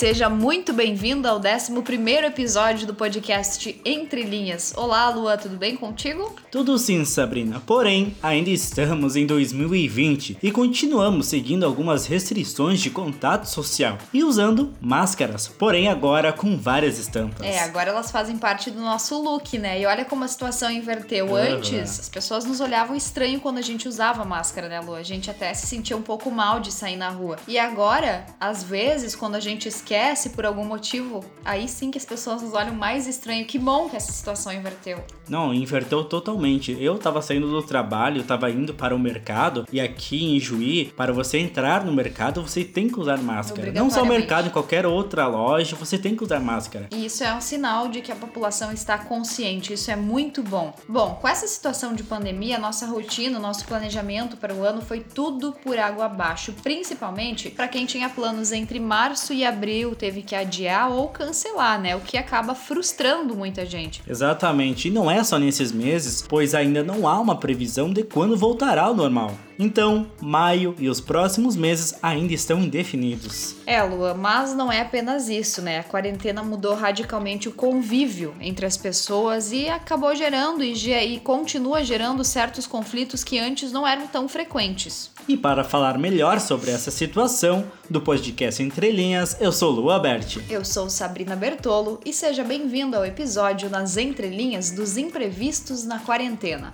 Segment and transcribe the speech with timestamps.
[0.00, 4.72] seja muito bem-vindo ao 11 episódio do podcast Entre Linhas.
[4.74, 6.34] Olá, Lua, tudo bem contigo?
[6.50, 7.60] Tudo sim, Sabrina.
[7.66, 14.72] Porém, ainda estamos em 2020 e continuamos seguindo algumas restrições de contato social e usando
[14.80, 17.46] máscaras, porém agora com várias estampas.
[17.46, 19.82] É, agora elas fazem parte do nosso look, né?
[19.82, 21.26] E olha como a situação inverteu.
[21.26, 21.36] Uhum.
[21.36, 24.96] Antes, as pessoas nos olhavam estranho quando a gente usava máscara, né, Lua?
[24.96, 27.36] A gente até se sentia um pouco mal de sair na rua.
[27.46, 29.89] E agora, às vezes, quando a gente esquece
[30.34, 33.44] por algum motivo, aí sim que as pessoas nos olham mais estranho.
[33.44, 35.02] Que bom que essa situação inverteu.
[35.28, 36.76] Não, inverteu totalmente.
[36.80, 41.12] Eu tava saindo do trabalho, tava indo para o mercado e aqui em Juí, para
[41.12, 43.72] você entrar no mercado, você tem que usar máscara.
[43.72, 46.88] Não só o mercado, em qualquer outra loja, você tem que usar máscara.
[46.92, 49.72] E isso é um sinal de que a população está consciente.
[49.72, 50.72] Isso é muito bom.
[50.88, 55.52] Bom, com essa situação de pandemia, nossa rotina, nosso planejamento para o ano foi tudo
[55.64, 60.90] por água abaixo, principalmente para quem tinha planos entre março e abril, teve que adiar
[60.90, 61.96] ou cancelar, né?
[61.96, 64.02] O que acaba frustrando muita gente.
[64.06, 64.88] Exatamente.
[64.88, 68.82] E não é só nesses meses, pois ainda não há uma previsão de quando voltará
[68.82, 69.32] ao normal.
[69.62, 73.56] Então, maio e os próximos meses ainda estão indefinidos.
[73.66, 75.80] É, Lua, mas não é apenas isso, né?
[75.80, 81.84] A quarentena mudou radicalmente o convívio entre as pessoas e acabou gerando e, e continua
[81.84, 85.10] gerando certos conflitos que antes não eram tão frequentes.
[85.28, 90.42] E para falar melhor sobre essa situação do podcast Entre Linhas, eu sou Lua Berti.
[90.48, 96.72] Eu sou Sabrina Bertolo e seja bem-vindo ao episódio nas entrelinhas dos imprevistos na quarentena.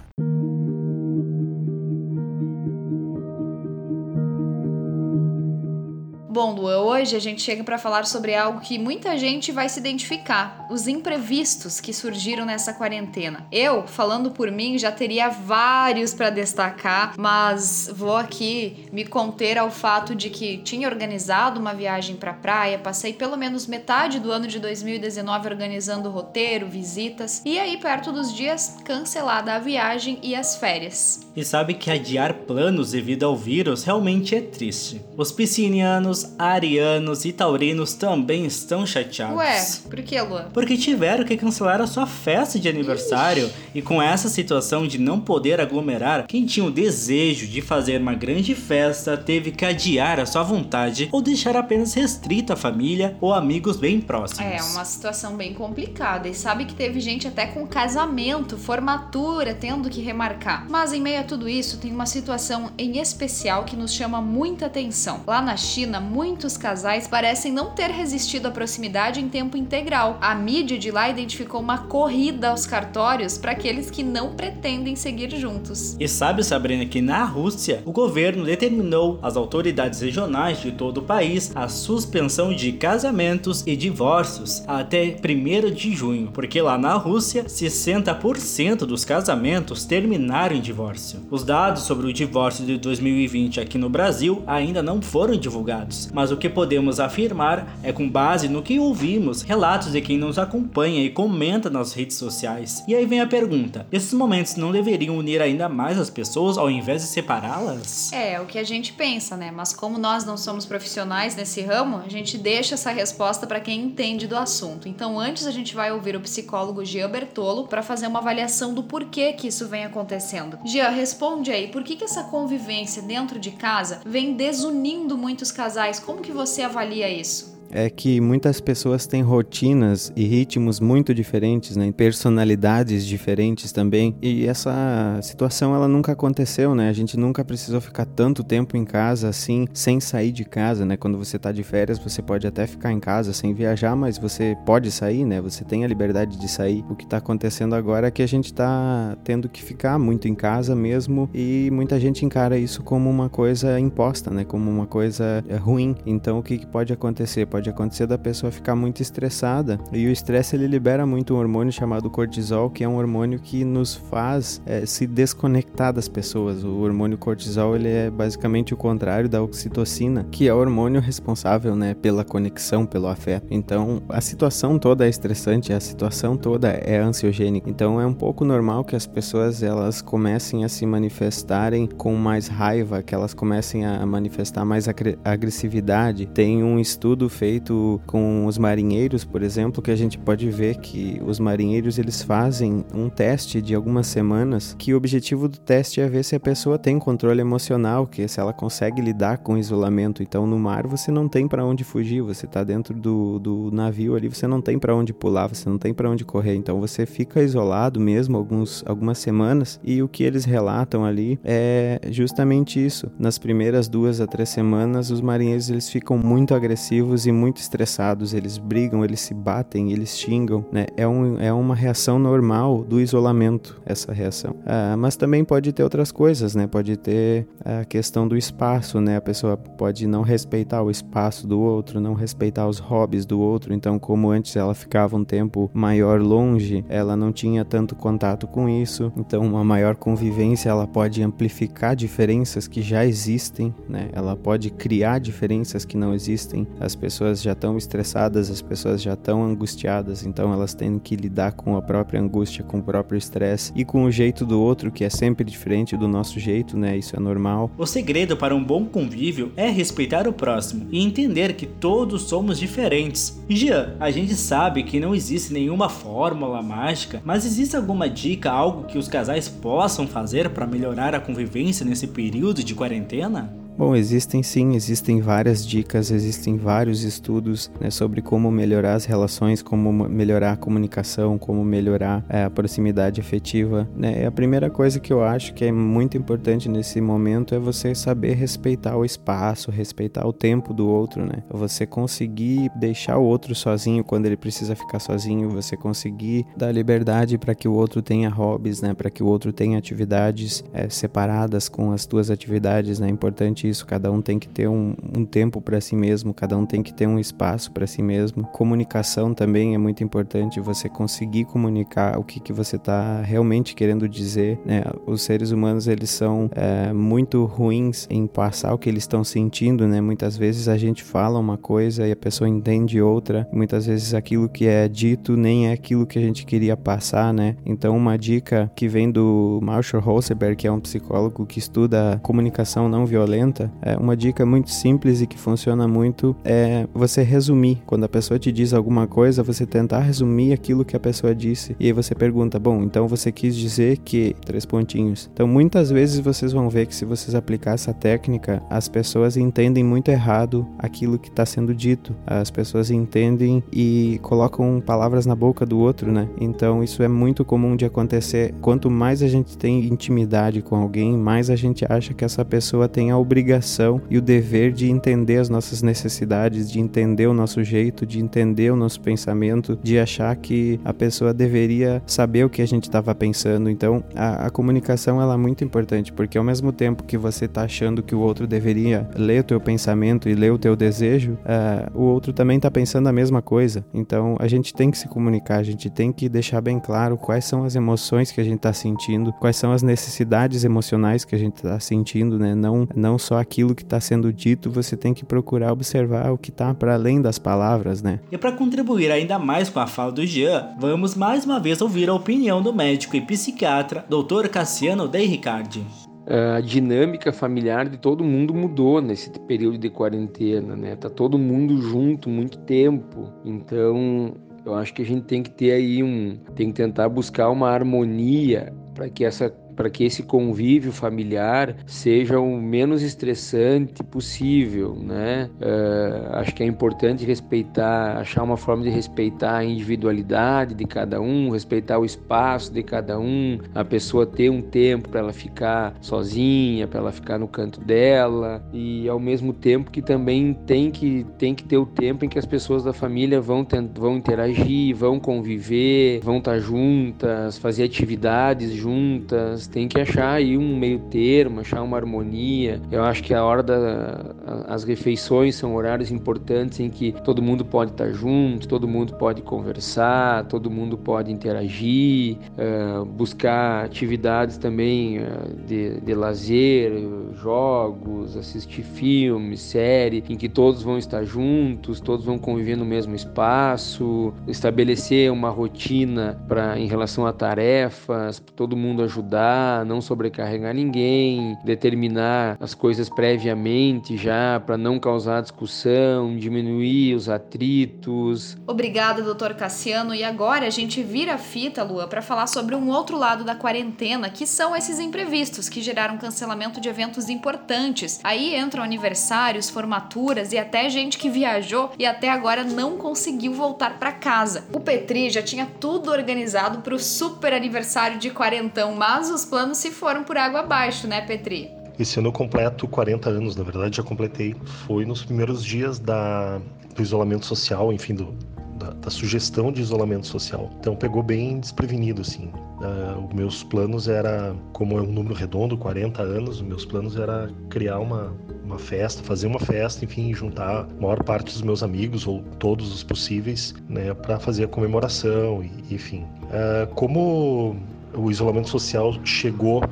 [6.36, 9.80] Bom, Lua, hoje a gente chega para falar sobre algo que muita gente vai se
[9.80, 13.46] identificar: os imprevistos que surgiram nessa quarentena.
[13.50, 19.70] Eu, falando por mim, já teria vários para destacar, mas vou aqui me conter ao
[19.70, 24.46] fato de que tinha organizado uma viagem para praia, passei pelo menos metade do ano
[24.46, 30.54] de 2019 organizando roteiro, visitas, e aí perto dos dias cancelada a viagem e as
[30.56, 31.26] férias.
[31.34, 35.00] E sabe que adiar planos devido ao vírus realmente é triste.
[35.16, 39.36] Os piscinianos arianos e taurinos também estão chateados.
[39.36, 40.48] Ué, por que, Lua?
[40.52, 43.54] Porque tiveram que cancelar a sua festa de aniversário Ixi.
[43.74, 48.14] e com essa situação de não poder aglomerar, quem tinha o desejo de fazer uma
[48.14, 53.32] grande festa teve que adiar a sua vontade ou deixar apenas restrito a família ou
[53.32, 54.40] amigos bem próximos.
[54.40, 56.28] É, uma situação bem complicada.
[56.28, 60.66] E sabe que teve gente até com casamento, formatura, tendo que remarcar.
[60.68, 64.66] Mas em meio a tudo isso, tem uma situação em especial que nos chama muita
[64.66, 65.20] atenção.
[65.26, 70.16] Lá na China, muitos casais parecem não ter resistido à proximidade em tempo integral.
[70.18, 75.36] A mídia de lá identificou uma corrida aos cartórios para aqueles que não pretendem seguir
[75.36, 75.94] juntos.
[76.00, 81.02] E sabe, Sabrina, que na Rússia, o governo determinou às autoridades regionais de todo o
[81.02, 87.44] país a suspensão de casamentos e divórcios até 1 de junho, porque lá na Rússia,
[87.44, 91.20] 60% dos casamentos terminaram em divórcio.
[91.30, 96.30] Os dados sobre o divórcio de 2020 aqui no Brasil ainda não foram divulgados mas
[96.30, 101.02] o que podemos afirmar é com base no que ouvimos, relatos de quem nos acompanha
[101.02, 102.82] e comenta nas redes sociais.
[102.86, 106.70] E aí vem a pergunta: esses momentos não deveriam unir ainda mais as pessoas ao
[106.70, 108.12] invés de separá-las?
[108.12, 109.50] É, é o que a gente pensa, né?
[109.50, 113.80] Mas como nós não somos profissionais nesse ramo, a gente deixa essa resposta para quem
[113.80, 114.88] entende do assunto.
[114.88, 118.82] Então, antes a gente vai ouvir o psicólogo Gia Bertolo para fazer uma avaliação do
[118.82, 120.58] porquê que isso vem acontecendo.
[120.64, 125.95] Gia, responde aí, por que, que essa convivência dentro de casa vem desunindo muitos casais
[126.00, 127.55] como que você avalia isso?
[127.70, 131.92] É que muitas pessoas têm rotinas e ritmos muito diferentes, né?
[131.92, 134.16] personalidades diferentes também.
[134.20, 136.88] E essa situação ela nunca aconteceu, né?
[136.88, 140.96] A gente nunca precisou ficar tanto tempo em casa assim, sem sair de casa, né?
[140.96, 144.56] Quando você tá de férias, você pode até ficar em casa sem viajar, mas você
[144.64, 145.40] pode sair, né?
[145.40, 146.84] Você tem a liberdade de sair.
[146.88, 150.34] O que tá acontecendo agora é que a gente tá tendo que ficar muito em
[150.34, 154.44] casa mesmo e muita gente encara isso como uma coisa imposta, né?
[154.44, 155.96] Como uma coisa é, ruim.
[156.04, 157.46] Então o que, que pode acontecer?
[157.56, 159.78] Pode acontecer da pessoa ficar muito estressada.
[159.90, 163.64] E o estresse ele libera muito um hormônio chamado cortisol, que é um hormônio que
[163.64, 166.62] nos faz é, se desconectar das pessoas.
[166.62, 171.74] O hormônio cortisol ele é basicamente o contrário da oxitocina, que é o hormônio responsável,
[171.74, 173.46] né, pela conexão, pelo afeto.
[173.50, 177.70] Então, a situação toda é estressante, a situação toda é ansiogênica.
[177.70, 182.48] Então, é um pouco normal que as pessoas elas comecem a se manifestarem com mais
[182.48, 184.86] raiva, que elas comecem a manifestar mais
[185.24, 186.26] agressividade.
[186.26, 190.78] Tem um estudo feito feito com os marinheiros, por exemplo, que a gente pode ver
[190.78, 196.00] que os marinheiros eles fazem um teste de algumas semanas, que o objetivo do teste
[196.00, 199.58] é ver se a pessoa tem controle emocional, que se ela consegue lidar com o
[199.58, 200.24] isolamento.
[200.24, 204.16] Então no mar você não tem para onde fugir, você tá dentro do, do navio
[204.16, 206.56] ali, você não tem para onde pular, você não tem para onde correr.
[206.56, 212.00] Então você fica isolado mesmo alguns, algumas semanas e o que eles relatam ali é
[212.10, 213.08] justamente isso.
[213.16, 218.34] Nas primeiras duas a três semanas, os marinheiros eles ficam muito agressivos e muito estressados,
[218.34, 220.86] eles brigam, eles se batem, eles xingam, né?
[220.96, 224.56] É, um, é uma reação normal do isolamento, essa reação.
[224.66, 226.66] Ah, mas também pode ter outras coisas, né?
[226.66, 229.16] Pode ter a questão do espaço, né?
[229.16, 233.74] A pessoa pode não respeitar o espaço do outro, não respeitar os hobbies do outro.
[233.74, 238.68] Então, como antes ela ficava um tempo maior longe, ela não tinha tanto contato com
[238.68, 239.12] isso.
[239.16, 244.08] Então, uma maior convivência ela pode amplificar diferenças que já existem, né?
[244.12, 246.66] Ela pode criar diferenças que não existem.
[246.80, 251.52] As pessoas já estão estressadas, as pessoas já estão angustiadas, então elas têm que lidar
[251.52, 255.04] com a própria angústia, com o próprio estresse e com o jeito do outro que
[255.04, 256.96] é sempre diferente do nosso jeito, né?
[256.96, 257.70] Isso é normal.
[257.76, 262.58] O segredo para um bom convívio é respeitar o próximo e entender que todos somos
[262.58, 263.40] diferentes.
[263.48, 268.84] Jean, a gente sabe que não existe nenhuma fórmula mágica, mas existe alguma dica, algo
[268.84, 273.65] que os casais possam fazer para melhorar a convivência nesse período de quarentena?
[273.78, 279.60] Bom, existem sim, existem várias dicas, existem vários estudos né, sobre como melhorar as relações,
[279.60, 283.86] como melhorar a comunicação, como melhorar é, a proximidade afetiva.
[283.94, 284.24] Né?
[284.24, 288.32] A primeira coisa que eu acho que é muito importante nesse momento é você saber
[288.32, 291.42] respeitar o espaço, respeitar o tempo do outro, né?
[291.50, 297.36] Você conseguir deixar o outro sozinho quando ele precisa ficar sozinho, você conseguir dar liberdade
[297.36, 298.94] para que o outro tenha hobbies, né?
[298.94, 303.08] Para que o outro tenha atividades é, separadas com as tuas atividades, né?
[303.08, 303.86] É importante isso.
[303.86, 306.92] Cada um tem que ter um, um tempo para si mesmo, cada um tem que
[306.92, 308.44] ter um espaço para si mesmo.
[308.44, 310.60] Comunicação também é muito importante.
[310.60, 314.58] Você conseguir comunicar o que, que você está realmente querendo dizer.
[314.64, 314.84] Né?
[315.06, 319.86] Os seres humanos eles são é, muito ruins em passar o que eles estão sentindo.
[319.86, 320.00] Né?
[320.00, 323.48] Muitas vezes a gente fala uma coisa e a pessoa entende outra.
[323.52, 327.56] Muitas vezes aquilo que é dito nem é aquilo que a gente queria passar, né?
[327.64, 332.88] Então uma dica que vem do Marshall Rosenberg, que é um psicólogo que estuda comunicação
[332.88, 337.82] não violenta é uma dica muito simples e que funciona muito é você resumir.
[337.86, 341.76] Quando a pessoa te diz alguma coisa, você tentar resumir aquilo que a pessoa disse.
[341.78, 345.30] E aí você pergunta: "Bom, então você quis dizer que três pontinhos".
[345.32, 349.84] Então, muitas vezes vocês vão ver que se vocês aplicar essa técnica, as pessoas entendem
[349.84, 352.14] muito errado aquilo que está sendo dito.
[352.26, 356.28] As pessoas entendem e colocam palavras na boca do outro, né?
[356.40, 358.54] Então, isso é muito comum de acontecer.
[358.60, 362.88] Quanto mais a gente tem intimidade com alguém, mais a gente acha que essa pessoa
[362.88, 367.34] tem a obrigação obrigação e o dever de entender as nossas necessidades, de entender o
[367.34, 372.50] nosso jeito, de entender o nosso pensamento, de achar que a pessoa deveria saber o
[372.50, 373.70] que a gente estava pensando.
[373.70, 377.62] Então, a, a, comunicação ela é muito importante, porque ao mesmo tempo que você está
[377.62, 381.98] achando que o outro deveria ler o teu pensamento e ler o teu desejo, uh,
[381.98, 383.84] o outro também está pensando a mesma coisa.
[383.94, 387.44] Então, a gente tem que se comunicar, a gente tem que deixar bem claro quais
[387.44, 391.38] são as emoções que a gente está sentindo, quais são as necessidades emocionais que a
[391.38, 392.54] gente está sentindo, né?
[392.54, 396.50] Não, não só aquilo que está sendo dito, você tem que procurar observar o que
[396.50, 398.20] está para além das palavras, né?
[398.30, 402.08] E para contribuir ainda mais com a fala do Jean, vamos mais uma vez ouvir
[402.08, 404.48] a opinião do médico e psiquiatra Dr.
[404.48, 405.84] Cassiano De Ricardi
[406.28, 410.96] a dinâmica familiar de todo mundo mudou nesse período de quarentena, né?
[410.96, 413.32] Tá todo mundo junto muito tempo.
[413.44, 417.48] Então, eu acho que a gente tem que ter aí um, tem que tentar buscar
[417.48, 424.96] uma harmonia para que essa para que esse convívio familiar seja o menos estressante possível,
[424.96, 425.50] né?
[425.60, 431.20] Uh, acho que é importante respeitar, achar uma forma de respeitar a individualidade de cada
[431.20, 435.94] um, respeitar o espaço de cada um, a pessoa ter um tempo para ela ficar
[436.00, 441.26] sozinha, para ela ficar no canto dela e ao mesmo tempo que também tem que
[441.36, 445.20] tem que ter o tempo em que as pessoas da família vão vão interagir, vão
[445.20, 451.60] conviver, vão estar tá juntas, fazer atividades juntas tem que achar aí um meio termo,
[451.60, 452.80] achar uma harmonia.
[452.90, 454.34] Eu acho que a hora da
[454.68, 459.42] as refeições são horários importantes em que todo mundo pode estar junto, todo mundo pode
[459.42, 465.22] conversar, todo mundo pode interagir, uh, buscar atividades também uh,
[465.66, 466.92] de, de lazer,
[467.34, 473.14] jogos, assistir filmes, série, em que todos vão estar juntos, todos vão conviver no mesmo
[473.14, 479.55] espaço, estabelecer uma rotina para em relação a tarefas, todo mundo ajudar
[479.86, 488.56] não sobrecarregar ninguém, determinar as coisas previamente já para não causar discussão, diminuir os atritos.
[488.66, 490.14] Obrigada, doutor Cassiano.
[490.14, 493.54] E agora a gente vira a fita, Lua, para falar sobre um outro lado da
[493.54, 498.20] quarentena, que são esses imprevistos que geraram cancelamento de eventos importantes.
[498.22, 503.98] Aí entram aniversários, formaturas e até gente que viajou e até agora não conseguiu voltar
[503.98, 504.64] para casa.
[504.72, 509.78] O Petri já tinha tudo organizado para o super aniversário de quarentão, mas os planos
[509.78, 511.70] se foram por água abaixo, né, Petri?
[511.98, 514.54] Esse ano eu completo 40 anos, na verdade já completei.
[514.86, 516.60] Foi nos primeiros dias da,
[516.94, 518.36] do isolamento social, enfim, do,
[518.78, 520.70] da, da, sugestão de isolamento social.
[520.78, 522.50] Então pegou bem desprevenido, assim.
[522.78, 527.16] Uh, os meus planos era, como é um número redondo, 40 anos, os meus planos
[527.16, 531.82] era criar uma, uma festa, fazer uma festa, enfim, juntar a maior parte dos meus
[531.82, 536.26] amigos ou todos os possíveis, né, para fazer a comemoração, e, enfim.
[536.44, 537.76] Uh, como
[538.16, 539.84] o isolamento social chegou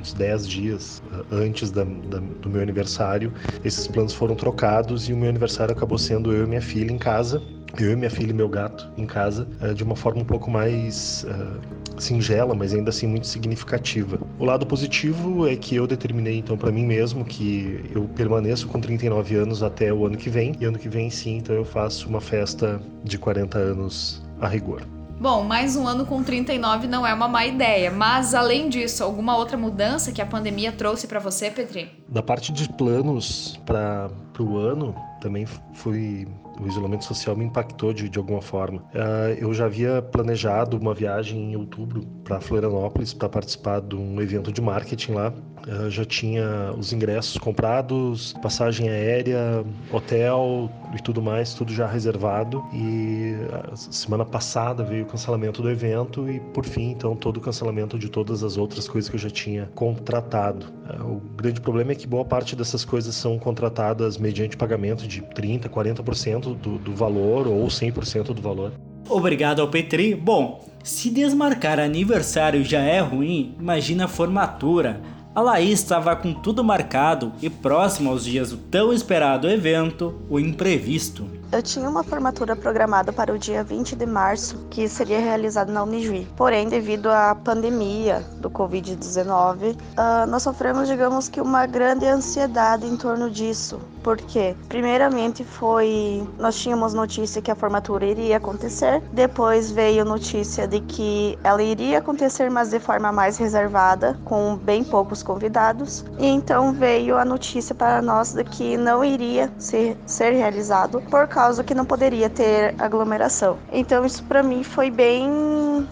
[0.00, 3.32] uns 10 dias antes da, da, do meu aniversário,
[3.64, 6.98] esses planos foram trocados e o meu aniversário acabou sendo eu e minha filha em
[6.98, 7.42] casa
[7.76, 10.50] eu e minha filha e meu gato em casa eh, de uma forma um pouco
[10.50, 14.18] mais uh, singela, mas ainda assim muito significativa.
[14.38, 18.80] O lado positivo é que eu determinei então para mim mesmo que eu permaneço com
[18.80, 22.08] 39 anos até o ano que vem, e ano que vem sim, então eu faço
[22.08, 24.82] uma festa de 40 anos a rigor.
[25.20, 29.36] Bom, mais um ano com 39 não é uma má ideia, mas além disso, alguma
[29.36, 31.90] outra mudança que a pandemia trouxe para você, Petri?
[32.08, 34.08] Da parte de planos para
[34.38, 35.44] o ano, também
[35.74, 36.28] foi
[36.60, 38.82] o isolamento social me impactou de, de alguma forma.
[38.94, 44.20] Uh, eu já havia planejado uma viagem em outubro para Florianópolis para participar de um
[44.20, 45.32] evento de marketing lá.
[45.66, 52.64] Uh, já tinha os ingressos comprados, passagem aérea, hotel e tudo mais, tudo já reservado.
[52.72, 53.36] E
[53.74, 58.08] semana passada veio o cancelamento do evento e, por fim, então, todo o cancelamento de
[58.08, 60.66] todas as outras coisas que eu já tinha contratado.
[60.88, 65.22] Uh, o grande problema é que boa parte dessas coisas são contratadas mediante pagamento de
[65.22, 68.72] 30%, 40% do, do valor ou 100% do valor.
[69.08, 70.14] Obrigado ao Petri.
[70.14, 75.00] Bom, se desmarcar aniversário já é ruim, imagina a formatura.
[75.38, 80.40] A Laís estava com tudo marcado e próximo aos dias do tão esperado evento, o
[80.40, 81.38] imprevisto.
[81.50, 85.82] Eu tinha uma formatura programada para o dia 20 de março, que seria realizada na
[85.82, 86.26] Unijuí.
[86.36, 92.98] Porém, devido à pandemia do Covid-19, uh, nós sofremos, digamos que, uma grande ansiedade em
[92.98, 93.80] torno disso.
[94.02, 96.26] Porque, primeiramente, foi.
[96.38, 101.98] Nós tínhamos notícia que a formatura iria acontecer, depois veio notícia de que ela iria
[101.98, 107.74] acontecer, mas de forma mais reservada, com bem poucos convidados, e então veio a notícia
[107.74, 112.74] para nós de que não iria ser, ser realizado por causa que não poderia ter
[112.78, 113.58] aglomeração.
[113.70, 115.28] Então isso para mim foi bem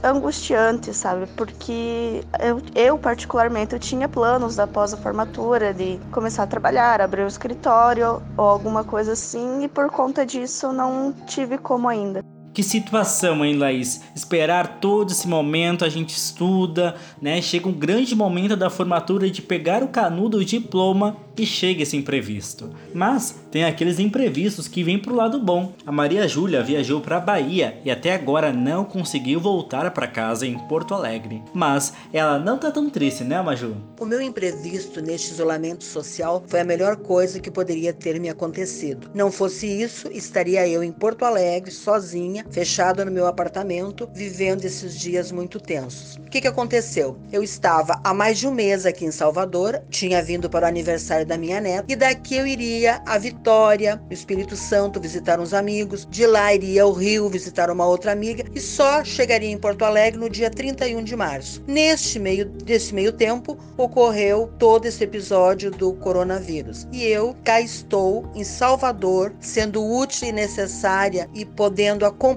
[0.03, 1.27] angustiante, sabe?
[1.37, 7.23] Porque eu, eu particularmente eu tinha planos após a formatura de começar a trabalhar, abrir
[7.23, 12.25] um escritório ou alguma coisa assim e por conta disso não tive como ainda.
[12.57, 14.01] Que situação, hein, Laís?
[14.15, 17.43] Esperar todo esse momento, a gente estuda, né?
[17.43, 21.99] Chega um grande momento da formatura de pegar o canudo, o diploma e chega esse
[21.99, 22.71] imprevisto.
[22.95, 25.75] Mas tem aqueles imprevistos que vêm pro lado bom.
[25.85, 30.59] A Maria Júlia viajou para Bahia e até agora não conseguiu voltar para casa em
[30.61, 31.43] Porto Alegre.
[31.53, 33.77] Mas ela não tá tão triste, né, Maju?
[34.01, 39.11] O meu imprevisto neste isolamento social foi a melhor coisa que poderia ter me acontecido.
[39.15, 44.99] Não fosse isso, estaria eu em Porto Alegre, sozinha, fechada no meu apartamento, vivendo esses
[44.99, 46.17] dias muito tensos.
[46.17, 47.17] O que, que aconteceu?
[47.33, 51.27] Eu estava há mais de um mês aqui em Salvador, tinha vindo para o aniversário
[51.27, 56.07] da minha neta, e daqui eu iria a Vitória, no Espírito Santo, visitar uns amigos,
[56.11, 60.19] de lá iria ao Rio visitar uma outra amiga e só chegaria em Porto Alegre
[60.19, 61.63] no dia 31 de março.
[61.67, 66.87] Neste meio, desse meio tempo, ocorreu todo esse episódio do coronavírus.
[66.93, 72.36] E eu cá estou em Salvador, sendo útil e necessária e podendo acompanhar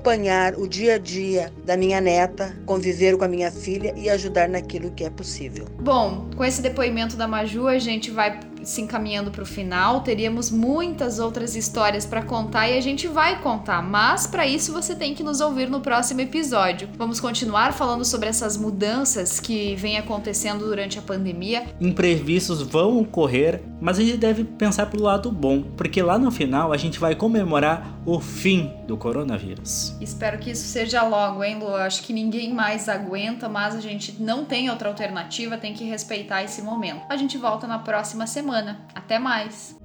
[0.58, 4.91] o dia a dia da minha neta, conviver com a minha filha e ajudar naquilo
[4.91, 5.65] que é possível.
[5.79, 10.51] Bom, com esse depoimento da Maju, a gente vai se encaminhando para o final, teríamos
[10.51, 15.13] muitas outras histórias para contar e a gente vai contar, mas para isso você tem
[15.13, 16.89] que nos ouvir no próximo episódio.
[16.98, 21.68] Vamos continuar falando sobre essas mudanças que vêm acontecendo durante a pandemia.
[21.80, 26.72] Imprevistos vão ocorrer, mas a gente deve pensar pelo lado bom, porque lá no final
[26.72, 29.96] a gente vai comemorar o fim do coronavírus.
[30.01, 31.75] Espero que isso seja logo, hein, Lu?
[31.75, 36.44] Acho que ninguém mais aguenta, mas a gente não tem outra alternativa, tem que respeitar
[36.44, 37.01] esse momento.
[37.10, 38.79] A gente volta na próxima semana semana.
[38.96, 39.77] Até mais!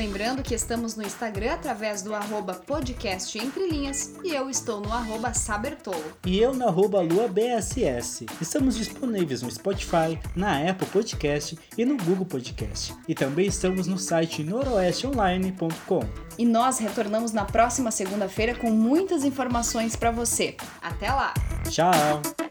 [0.00, 4.90] Lembrando que estamos no Instagram através do arroba podcast Entre Linhas e eu estou no
[4.90, 6.02] arroba Sabertolo.
[6.24, 8.24] E eu na arroba LuaBSS.
[8.40, 12.94] Estamos disponíveis no Spotify, na Apple Podcast e no Google Podcast.
[13.06, 16.00] E também estamos no site noroesteonline.com.
[16.38, 20.56] E nós retornamos na próxima segunda-feira com muitas informações para você.
[20.80, 21.34] Até lá!
[21.68, 22.49] Tchau!